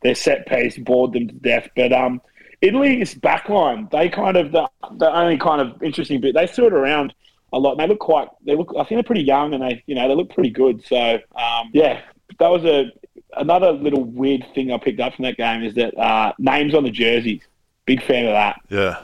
[0.02, 1.68] their set piece bored them to death.
[1.76, 2.20] But um,
[2.60, 6.34] Italy's backline, they kind of the, the only kind of interesting bit.
[6.34, 7.14] They threw it around
[7.52, 7.72] a lot.
[7.72, 8.28] And they look quite.
[8.44, 8.72] They look.
[8.78, 10.84] I think they're pretty young, and they you know they look pretty good.
[10.86, 12.02] So um, yeah,
[12.38, 12.92] that was a
[13.36, 16.84] another little weird thing I picked up from that game is that uh, names on
[16.84, 17.42] the jerseys.
[17.86, 18.60] Big fan of that.
[18.68, 19.02] yeah.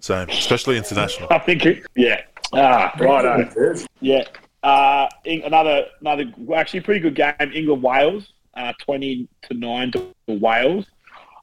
[0.00, 1.28] Same, especially international.
[1.32, 1.64] I think.
[1.64, 2.20] It, yeah.
[2.52, 3.76] Ah, righto.
[4.00, 4.24] Yeah.
[4.62, 7.52] Uh, another another actually pretty good game.
[7.54, 10.86] England Wales, uh, twenty to nine to Wales.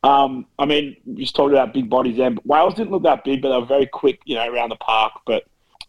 [0.04, 2.36] Um, I mean, you just talked about big bodies then.
[2.36, 4.76] But Wales didn't look that big, but they were very quick, you know, around the
[4.78, 5.14] park.
[5.26, 5.44] But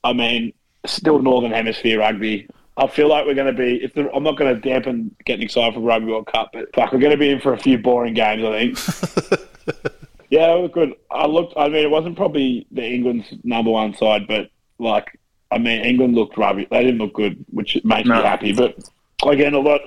[0.04, 0.52] I mean,
[0.86, 2.46] still Northern Hemisphere rugby.
[2.76, 3.82] I feel like we're going to be.
[3.82, 6.92] If the, I'm not going to dampen getting excited for Rugby World Cup, but fuck,
[6.92, 8.44] we're going to be in for a few boring games.
[8.44, 9.40] I think.
[10.30, 10.94] yeah, it was good.
[11.10, 11.54] I looked.
[11.56, 15.18] I mean, it wasn't probably the England's number one side, but like,
[15.52, 16.66] I mean, England looked rubbish.
[16.70, 18.16] They didn't look good, which makes No.
[18.16, 18.52] me happy.
[18.52, 18.76] But
[19.24, 19.80] again, a lot,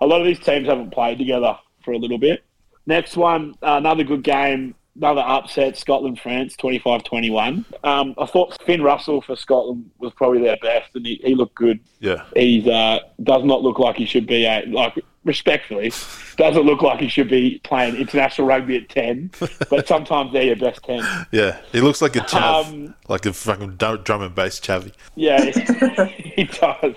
[0.00, 2.44] a lot of these teams haven't played together for a little bit.
[2.86, 7.64] Next one, uh, another good game, another upset, Scotland France 25-21.
[7.84, 11.54] Um, I thought Finn Russell for Scotland was probably their best, and he, he looked
[11.54, 11.80] good.
[12.00, 15.92] Yeah, He's uh, does not look like he should be a like respectfully
[16.36, 19.30] doesn't look like he should be playing international rugby at ten.
[19.68, 21.02] But sometimes they're your best ten.
[21.32, 21.58] yeah.
[21.72, 24.92] He looks like a chav, Um, like a fucking drum drum and bass chavvy.
[25.16, 25.44] Yeah,
[26.06, 26.94] he does.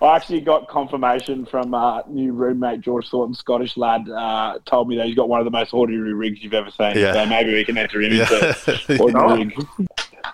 [0.00, 4.96] I actually got confirmation from uh, new roommate George Thornton, Scottish lad, uh, told me
[4.96, 6.96] that he's got one of the most ordinary rigs you've ever seen.
[6.96, 7.12] Yeah.
[7.14, 8.22] So maybe we can enter him Yeah.
[8.22, 9.66] into ordinary rig.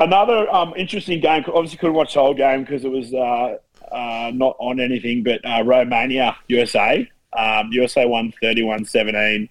[0.01, 1.45] Another um, interesting game.
[1.47, 3.57] Obviously, couldn't watch the whole game because it was uh,
[3.93, 5.23] uh, not on anything.
[5.23, 9.49] But uh, Romania, USA, um, USA won 31-17.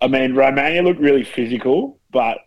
[0.00, 2.38] I mean, Romania looked really physical, but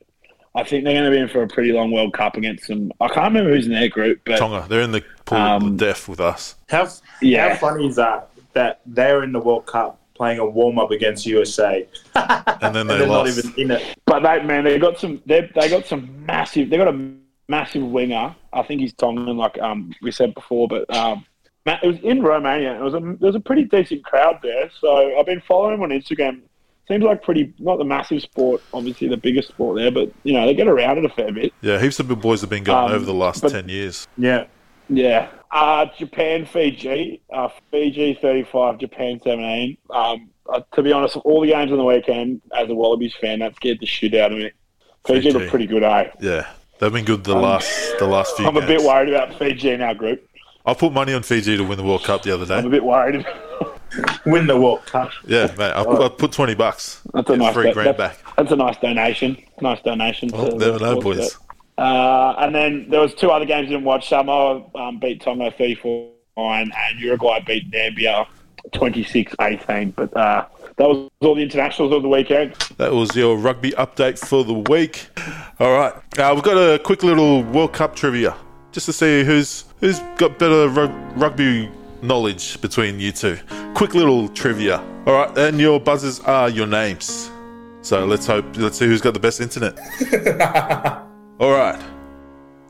[0.53, 2.91] I think they're going to be in for a pretty long World Cup against some.
[2.99, 5.77] I can't remember who's in their group, but Tonga, they're in the pool Um, of
[5.77, 6.55] death with us.
[6.69, 6.87] How,
[7.21, 7.49] Yeah.
[7.49, 8.29] how funny is that?
[8.53, 12.89] That they're in the World Cup playing a warm up against USA, And then and
[12.89, 13.39] they they're not lost.
[13.45, 13.95] even in it.
[14.05, 15.21] But they man, they got some.
[15.25, 16.69] They they got some massive.
[16.69, 17.11] They got a
[17.47, 18.35] massive winger.
[18.51, 20.67] I think he's Tongan, like um we said before.
[20.67, 21.25] But um,
[21.65, 22.75] it was in Romania.
[22.77, 24.69] It was a there was a pretty decent crowd there.
[24.81, 26.41] So I've been following him on Instagram.
[26.91, 30.45] Seems like pretty not the massive sport, obviously the biggest sport there, but you know
[30.45, 31.53] they get around it a fair bit.
[31.61, 34.09] Yeah, heaps of big boys have been going Um, over the last but- ten years.
[34.17, 34.43] Yeah,
[34.89, 35.29] Yeah.
[35.51, 37.21] Uh, Japan, Fiji.
[37.31, 39.77] Uh, Fiji 35, Japan 17.
[39.89, 43.39] Um, uh, to be honest, all the games on the weekend, as a Wallabies fan,
[43.39, 44.51] that scared the shit out of me.
[45.07, 45.31] Fiji, Fiji.
[45.31, 46.09] looked pretty good, eh?
[46.19, 46.45] Yeah,
[46.79, 48.45] they've been good the last the last few.
[48.45, 50.27] I'm a bit worried about Fiji in our group.
[50.65, 52.55] I put money on Fiji to win the World Cup the other day.
[52.57, 53.25] I'm a bit worried.
[54.25, 55.11] win the World Cup.
[55.25, 57.01] Yeah, mate, I put, I put twenty bucks.
[57.13, 58.35] That's a nice three that- grand that's, back.
[58.35, 59.37] That's a nice donation.
[59.61, 60.29] Nice donation.
[60.29, 61.37] Never the know, boys.
[61.77, 64.09] Uh, and then there was two other games I didn't watch.
[64.09, 68.27] Samoa um, beat Tonga 34-9 and Uruguay beat Zambia
[68.71, 69.95] 26-18.
[69.95, 70.45] But uh,
[70.77, 72.53] that was all the internationals of the weekend.
[72.77, 75.07] That was your rugby update for the week.
[75.59, 78.35] All right, uh, we've got a quick little World Cup trivia
[78.71, 81.69] just to see who's who's got better rug- rugby
[82.01, 83.37] knowledge between you two.
[83.73, 84.79] Quick little trivia.
[85.05, 87.29] All right, and your buzzers are your names.
[87.81, 89.77] So let's hope let's see who's got the best internet.
[91.39, 91.81] All right,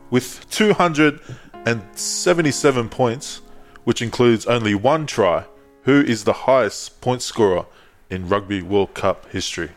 [0.09, 3.41] with 277 points,
[3.83, 5.43] which includes only one try,
[5.83, 7.65] who is the highest point scorer
[8.09, 9.71] in Rugby World Cup history?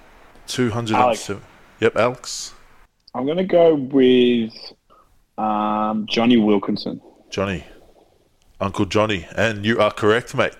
[0.46, 1.42] 207.
[1.80, 2.54] Yep, Alex.
[3.14, 4.52] I'm going to go with
[5.38, 7.00] um, Jonny Wilkinson.
[7.30, 7.64] Johnny.
[8.64, 9.26] Uncle Johnny.
[9.36, 10.54] And you are correct, mate.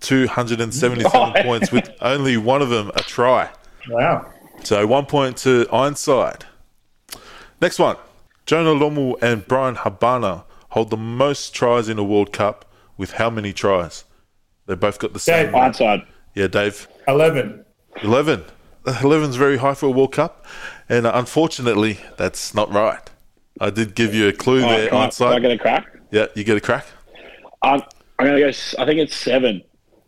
[0.00, 1.32] 277 Oh.
[1.42, 3.50] points with only one of them a try.
[3.88, 4.32] Wow.
[4.62, 6.44] So one point to Ironside.
[7.60, 7.96] Next one.
[8.46, 12.64] Jonah Lomu and Bryan Habana hold the most tries in a World Cup
[12.96, 14.04] with how many tries?
[14.66, 15.46] They both got the same.
[15.46, 15.54] Dave.
[15.54, 16.02] Ironside.
[16.34, 16.86] Yeah, Dave.
[17.08, 17.64] 11.
[18.02, 18.44] 11.
[18.84, 20.46] 11's very high for a World Cup,
[20.88, 23.00] and unfortunately, that's not right.
[23.60, 25.86] I did give you a clue right, there, can, I, I get a crack?
[26.10, 26.86] Yeah, you get a crack.
[27.62, 27.82] I'm
[28.18, 28.48] gonna go.
[28.48, 29.62] s- I think it's seven.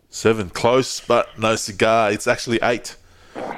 [0.09, 2.11] Seven, close, but no cigar.
[2.11, 2.97] It's actually eight.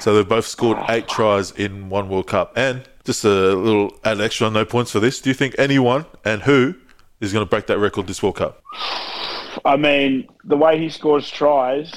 [0.01, 2.53] So they've both scored eight tries in one World Cup.
[2.57, 5.21] And just a little add extra, no points for this.
[5.21, 6.75] Do you think anyone and who
[7.21, 8.63] is going to break that record this World Cup?
[9.65, 11.91] I mean, the way he scores tries,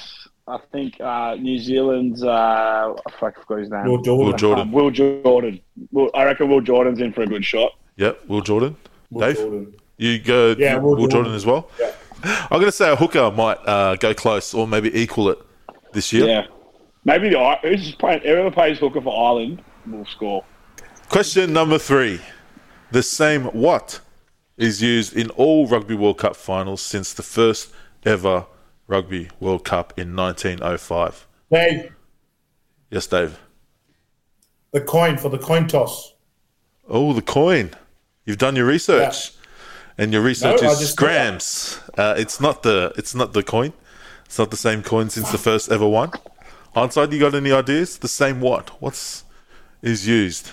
[0.47, 2.23] I think uh, New Zealand's.
[2.23, 3.85] Uh, I forgot his name.
[3.85, 4.25] Will Jordan.
[4.27, 4.61] Will Jordan.
[4.61, 5.59] Um, Will Jordan.
[5.91, 7.73] Will, I reckon Will Jordan's in for a good shot.
[7.97, 8.77] Yep, Will Jordan.
[9.09, 9.73] Will Dave, Jordan.
[9.97, 11.09] You go Yeah, Will, Will Jordan.
[11.11, 11.33] Jordan.
[11.35, 11.69] as well.
[11.79, 11.91] Yeah.
[12.23, 15.37] I'm going to say a hooker might uh, go close or maybe equal it
[15.93, 16.25] this year.
[16.27, 16.47] Yeah.
[17.03, 20.43] Maybe the I- who's playing, whoever plays hooker for Ireland will score.
[21.09, 22.19] Question number three.
[22.91, 23.99] The same what
[24.57, 27.71] is used in all Rugby World Cup finals since the first
[28.05, 28.45] ever
[28.87, 31.27] Rugby World Cup in 1905?
[31.51, 31.91] Dave,
[32.89, 33.37] Yes, Dave.
[34.71, 36.13] the coin for the coin toss.
[36.87, 37.71] Oh, the coin.
[38.25, 39.31] You've done your research.
[39.97, 41.79] And your research No, is just- scrams.
[41.97, 43.73] Uh, it's not the it's not the coin.
[44.25, 46.11] It's not the same coin since the first ever one.
[46.75, 47.97] Onside, you got any ideas?
[47.99, 48.69] The same what?
[48.81, 49.23] What's
[49.81, 50.51] is used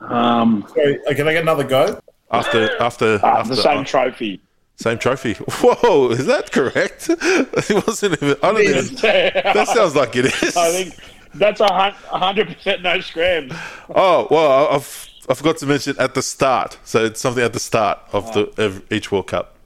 [0.00, 2.00] Um, Sorry, can I get another go?
[2.30, 4.40] after after uh, after the same uh, trophy.
[4.76, 5.34] Same trophy.
[5.60, 7.08] Whoa, is that correct?
[7.10, 8.36] it wasn't even.
[8.42, 8.96] I don't even.
[9.54, 10.56] That sounds like it is.
[10.56, 10.94] I think
[11.34, 13.52] that's a hun- hundred percent no scrams.
[13.94, 16.78] Oh well, I've I forgot to mention at the start.
[16.84, 19.56] So it's something at the start of the of each World Cup,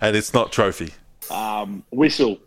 [0.00, 0.92] and it's not trophy.
[1.30, 2.38] Um, whistle.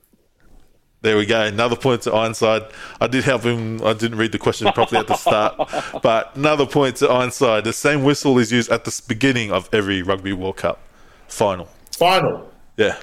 [1.01, 1.41] There we go.
[1.41, 2.63] Another point to Ironside.
[2.99, 3.83] I did help him.
[3.83, 5.55] I didn't read the question properly at the start,
[6.01, 7.63] but another point to Ironside.
[7.63, 10.79] The same whistle is used at the beginning of every Rugby World Cup
[11.27, 11.67] final.
[11.91, 12.51] Final.
[12.77, 12.97] Yeah.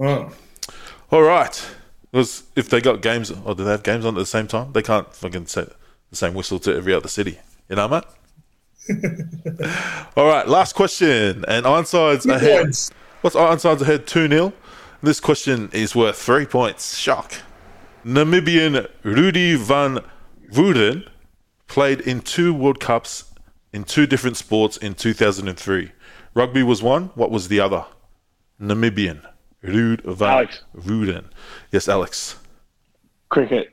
[0.00, 0.32] Oh.
[1.10, 1.66] All right.
[2.10, 4.72] Because if they got games, or do they have games on at the same time?
[4.72, 5.68] They can't fucking set
[6.10, 7.38] the same whistle to every other city.
[7.68, 8.04] You know, mate?
[10.16, 11.44] All right, last question.
[11.48, 12.62] And Ironside's ahead.
[12.62, 12.90] points.
[13.20, 14.06] What's Ironside's ahead?
[14.06, 14.52] 2 0.
[15.02, 16.96] This question is worth three points.
[16.96, 17.34] Shock.
[18.04, 19.98] Namibian Rudi van
[20.52, 21.08] Vuuren
[21.66, 23.32] played in two World Cups
[23.72, 25.92] in two different sports in 2003.
[26.34, 27.10] Rugby was one.
[27.14, 27.84] What was the other?
[28.60, 29.26] Namibian.
[29.62, 30.62] Ruud van Alex.
[31.72, 32.36] Yes, Alex.
[33.28, 33.68] Cricket.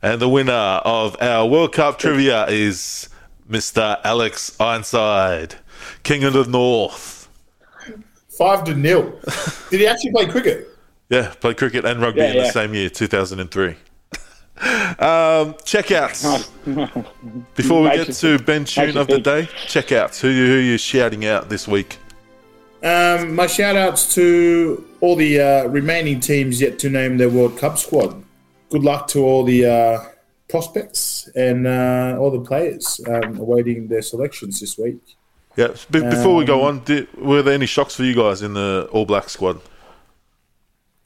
[0.00, 3.08] And the winner of our World Cup trivia is
[3.48, 3.98] Mr.
[4.04, 5.56] Alex Ironside,
[6.02, 7.28] King of the North.
[8.28, 9.18] Five to nil.
[9.70, 10.68] Did he actually play cricket?
[11.10, 13.68] Yeah, played cricket and rugby Yeah, in the same year, 2003.
[13.72, 13.76] um,
[15.64, 16.48] checkouts.
[17.54, 19.24] Before we get you to Ben Tune makes you of the think.
[19.24, 20.20] day, checkouts.
[20.20, 21.98] Who you, who you shouting out this week?
[22.82, 27.58] Um, my shout outs to all the uh, remaining teams yet to name their World
[27.58, 28.24] Cup squad.
[28.70, 30.04] Good luck to all the uh,
[30.52, 35.00] prospects and uh, all the players um, awaiting their selections this week.
[35.56, 38.38] Yeah, be- before we Um, go on, did, were there any shocks for you guys
[38.46, 39.56] in the All Black squad?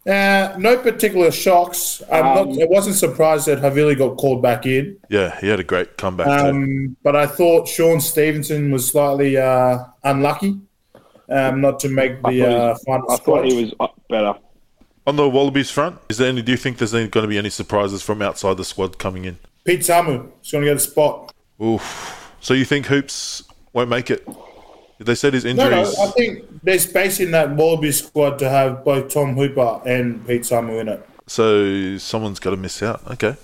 [0.07, 2.01] Uh, no particular shocks.
[2.13, 5.59] I'm Um, not, I wasn't surprised that Havili got called back in, Yeah, he had
[5.59, 10.53] a great comeback um, but I thought Shaun Stevenson was slightly uh, unlucky
[11.29, 13.37] um, not to make I the thought he uh, final I squad.
[13.37, 14.35] thought he was uh, better.
[15.07, 16.43] On the Wallabies front, is there any?
[16.43, 19.25] Do you think there's any, going to be any surprises from outside the squad coming
[19.25, 19.39] in?
[19.65, 21.33] Pete Samu is going to get a spot.
[21.63, 22.35] Oof.
[22.41, 24.27] So you think Hoops won't make it?
[24.99, 25.83] They said his No, no.
[25.83, 30.43] I think there's space in that Wallaby squad to have both Tom Hooper and Pete
[30.43, 31.07] Samu in it.
[31.27, 33.03] So someone's got to miss out.
[33.13, 33.37] Okay.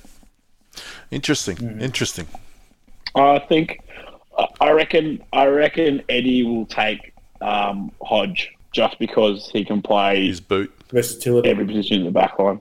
[1.11, 1.57] Interesting.
[1.57, 1.81] Mm-hmm.
[1.81, 2.27] Interesting.
[3.15, 3.79] I think.
[4.37, 5.23] I- I reckon.
[5.33, 10.73] I reckon Eddie will take um, Hodge just because he can play His boot.
[10.93, 11.49] Versatility.
[11.49, 12.61] every position in the back line.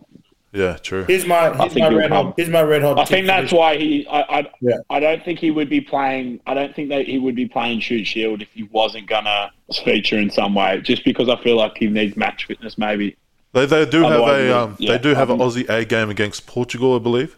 [0.53, 1.05] Yeah, true.
[1.05, 2.25] Here's my here's think my red come.
[2.27, 2.99] hot here's my red hot.
[2.99, 4.05] I think that's why he.
[4.07, 4.77] I, I, Yeah.
[4.89, 6.41] I don't think he would be playing.
[6.45, 9.51] I don't think that he would be playing Shute Shield if he wasn't gonna
[9.85, 10.81] feature in some way.
[10.81, 13.15] Just because I feel like he needs match fitness, maybe.
[13.53, 16.09] They, they do have a um, yeah, they do have I an Aussie A game
[16.09, 17.37] against Portugal, I believe.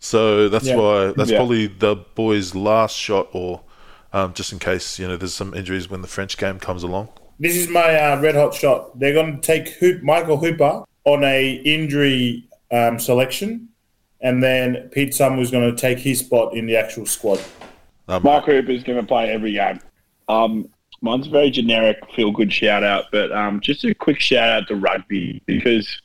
[0.00, 0.76] So that's Yeah.
[0.76, 1.38] why that's Yeah.
[1.38, 3.60] probably the boys' last shot, or
[4.12, 7.08] um, just in case you know there's some injuries when the French game comes along.
[7.38, 8.98] This is my uh, red hot shot.
[8.98, 13.68] They're going to take Hoop, Michael Hooper on a injury um, selection,
[14.20, 17.40] and then Pete Samu is going to take his spot in the actual squad.
[18.08, 19.80] Um, Mark Hooper's going to play every game.
[20.28, 20.68] Um,
[21.00, 24.68] mine's a very generic, feel good shout out, but um, just a quick shout out
[24.68, 26.00] to rugby because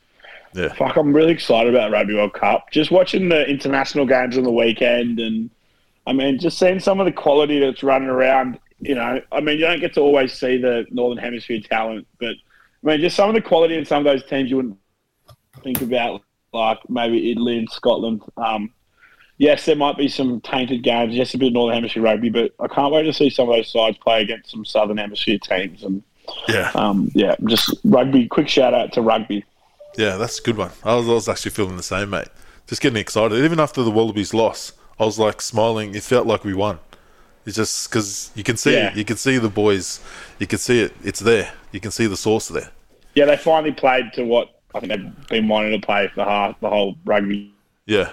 [0.53, 2.69] yeah, fuck, I'm really excited about Rugby World Cup.
[2.71, 5.49] Just watching the international games on the weekend, and
[6.05, 8.59] I mean, just seeing some of the quality that's running around.
[8.83, 12.35] You know, I mean, you don't get to always see the Northern Hemisphere talent, but
[12.83, 14.77] I mean, just some of the quality in some of those teams you wouldn't
[15.63, 16.21] think about,
[16.51, 18.21] like maybe Italy and Scotland.
[18.37, 18.73] Um,
[19.37, 21.13] yes, there might be some tainted games.
[21.13, 23.55] Yes, a bit of Northern Hemisphere rugby, but I can't wait to see some of
[23.55, 25.83] those sides play against some Southern Hemisphere teams.
[25.83, 26.03] And
[26.47, 28.27] Yeah, um, yeah, just rugby.
[28.27, 29.45] Quick shout out to rugby.
[29.97, 30.71] yeah, that's a good one.
[30.83, 32.27] I was, I was actually feeling the same, mate.
[32.67, 33.43] Just getting excited.
[33.43, 35.95] Even after the Wallabies loss, I was like smiling.
[35.95, 36.79] It felt like we won.
[37.45, 38.87] It's just because you can see Yeah.
[38.91, 38.95] it.
[38.97, 39.99] You can see the boys.
[40.39, 40.93] You can see it.
[41.03, 41.51] It's there.
[41.71, 42.69] You can see the source there.
[43.15, 46.25] Yeah, they finally played to what I think they've been wanting to play for the,
[46.25, 47.53] half, the whole rugby.
[47.85, 48.11] Yeah.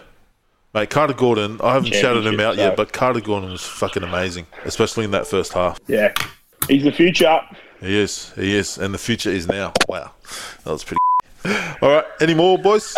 [0.74, 4.02] Mate, Carter Gordon, I haven't shouted him out Championship, yet, but Carter Gordon was fucking
[4.04, 5.80] amazing, especially in that first half.
[5.88, 6.12] Yeah,
[6.68, 7.40] he's the future.
[7.80, 9.72] He is, he is, and the future is now.
[9.88, 10.12] Wow,
[10.64, 11.00] that was pretty.
[11.82, 12.94] All right, any more, boys?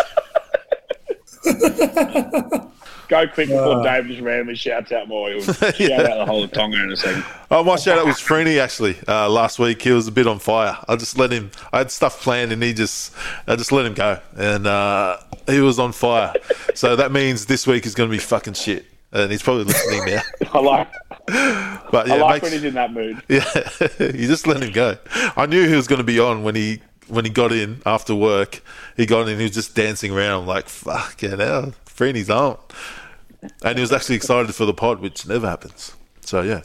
[3.27, 5.29] Go quick before Dave just randomly shouts out more.
[5.29, 7.23] He'll shout out the whole of Tonga in a second.
[7.51, 8.97] Oh, my shout out was Freeney actually.
[9.07, 10.77] Uh, last week he was a bit on fire.
[10.87, 11.51] I just let him.
[11.71, 13.13] I had stuff planned, and he just,
[13.47, 15.17] I just let him go, and uh,
[15.47, 16.33] he was on fire.
[16.75, 20.05] So that means this week is going to be fucking shit, and he's probably listening
[20.05, 20.21] now.
[20.53, 20.91] I like,
[21.91, 23.21] But yeah, I like makes- when he's in that mood.
[23.29, 23.43] Yeah,
[23.99, 24.97] you just let him go.
[25.35, 28.15] I knew he was going to be on when he when he got in after
[28.15, 28.61] work.
[28.97, 32.57] He got in, he was just dancing around like fuck yeah, now Freeney's on,
[33.63, 35.95] and he was actually excited for the pod, which never happens.
[36.21, 36.61] So yeah,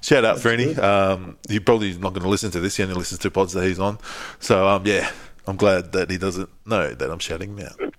[0.00, 0.78] shout out Freeney.
[0.78, 2.76] Um, he probably not going to listen to this.
[2.76, 3.98] He only listens to pods that he's on.
[4.40, 5.10] So um, yeah,
[5.46, 7.94] I'm glad that he doesn't know that I'm shouting him out.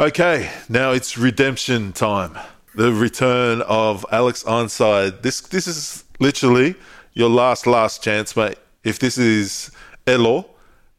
[0.00, 2.38] Okay, now it's redemption time.
[2.74, 5.22] The return of Alex Ironside.
[5.22, 6.76] This this is literally
[7.14, 8.58] your last last chance, mate.
[8.84, 9.70] If this is
[10.06, 10.48] Elo,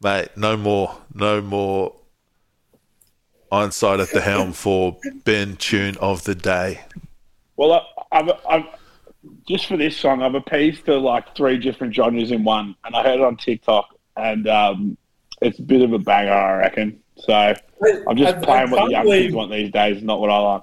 [0.01, 1.95] mate, no more, no more
[3.51, 6.81] Ironside at the helm for Ben Tune of the day.
[7.57, 8.63] Well, I, I've, I've
[9.47, 13.03] just for this song, I've appeased to like three different genres in one, and I
[13.03, 14.97] heard it on TikTok, and um,
[15.41, 16.99] it's a bit of a banger, I reckon.
[17.17, 17.33] So
[18.07, 20.29] I'm just I- I playing what the young believe- kids want these days, not what
[20.29, 20.61] I like.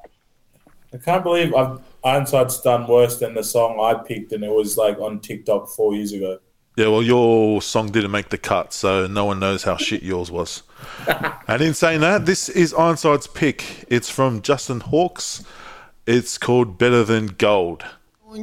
[0.95, 4.79] I can't believe I've, Ironside's done worse than the song I picked, and it was
[4.79, 6.39] like on TikTok four years ago.
[6.77, 10.31] Yeah, well, your song didn't make the cut, so no one knows how shit yours
[10.31, 10.63] was.
[11.49, 13.87] and in saying that, this is Ironside's pick.
[13.89, 15.43] It's from Justin Hawkes.
[16.07, 17.87] It's called Better Than Gold.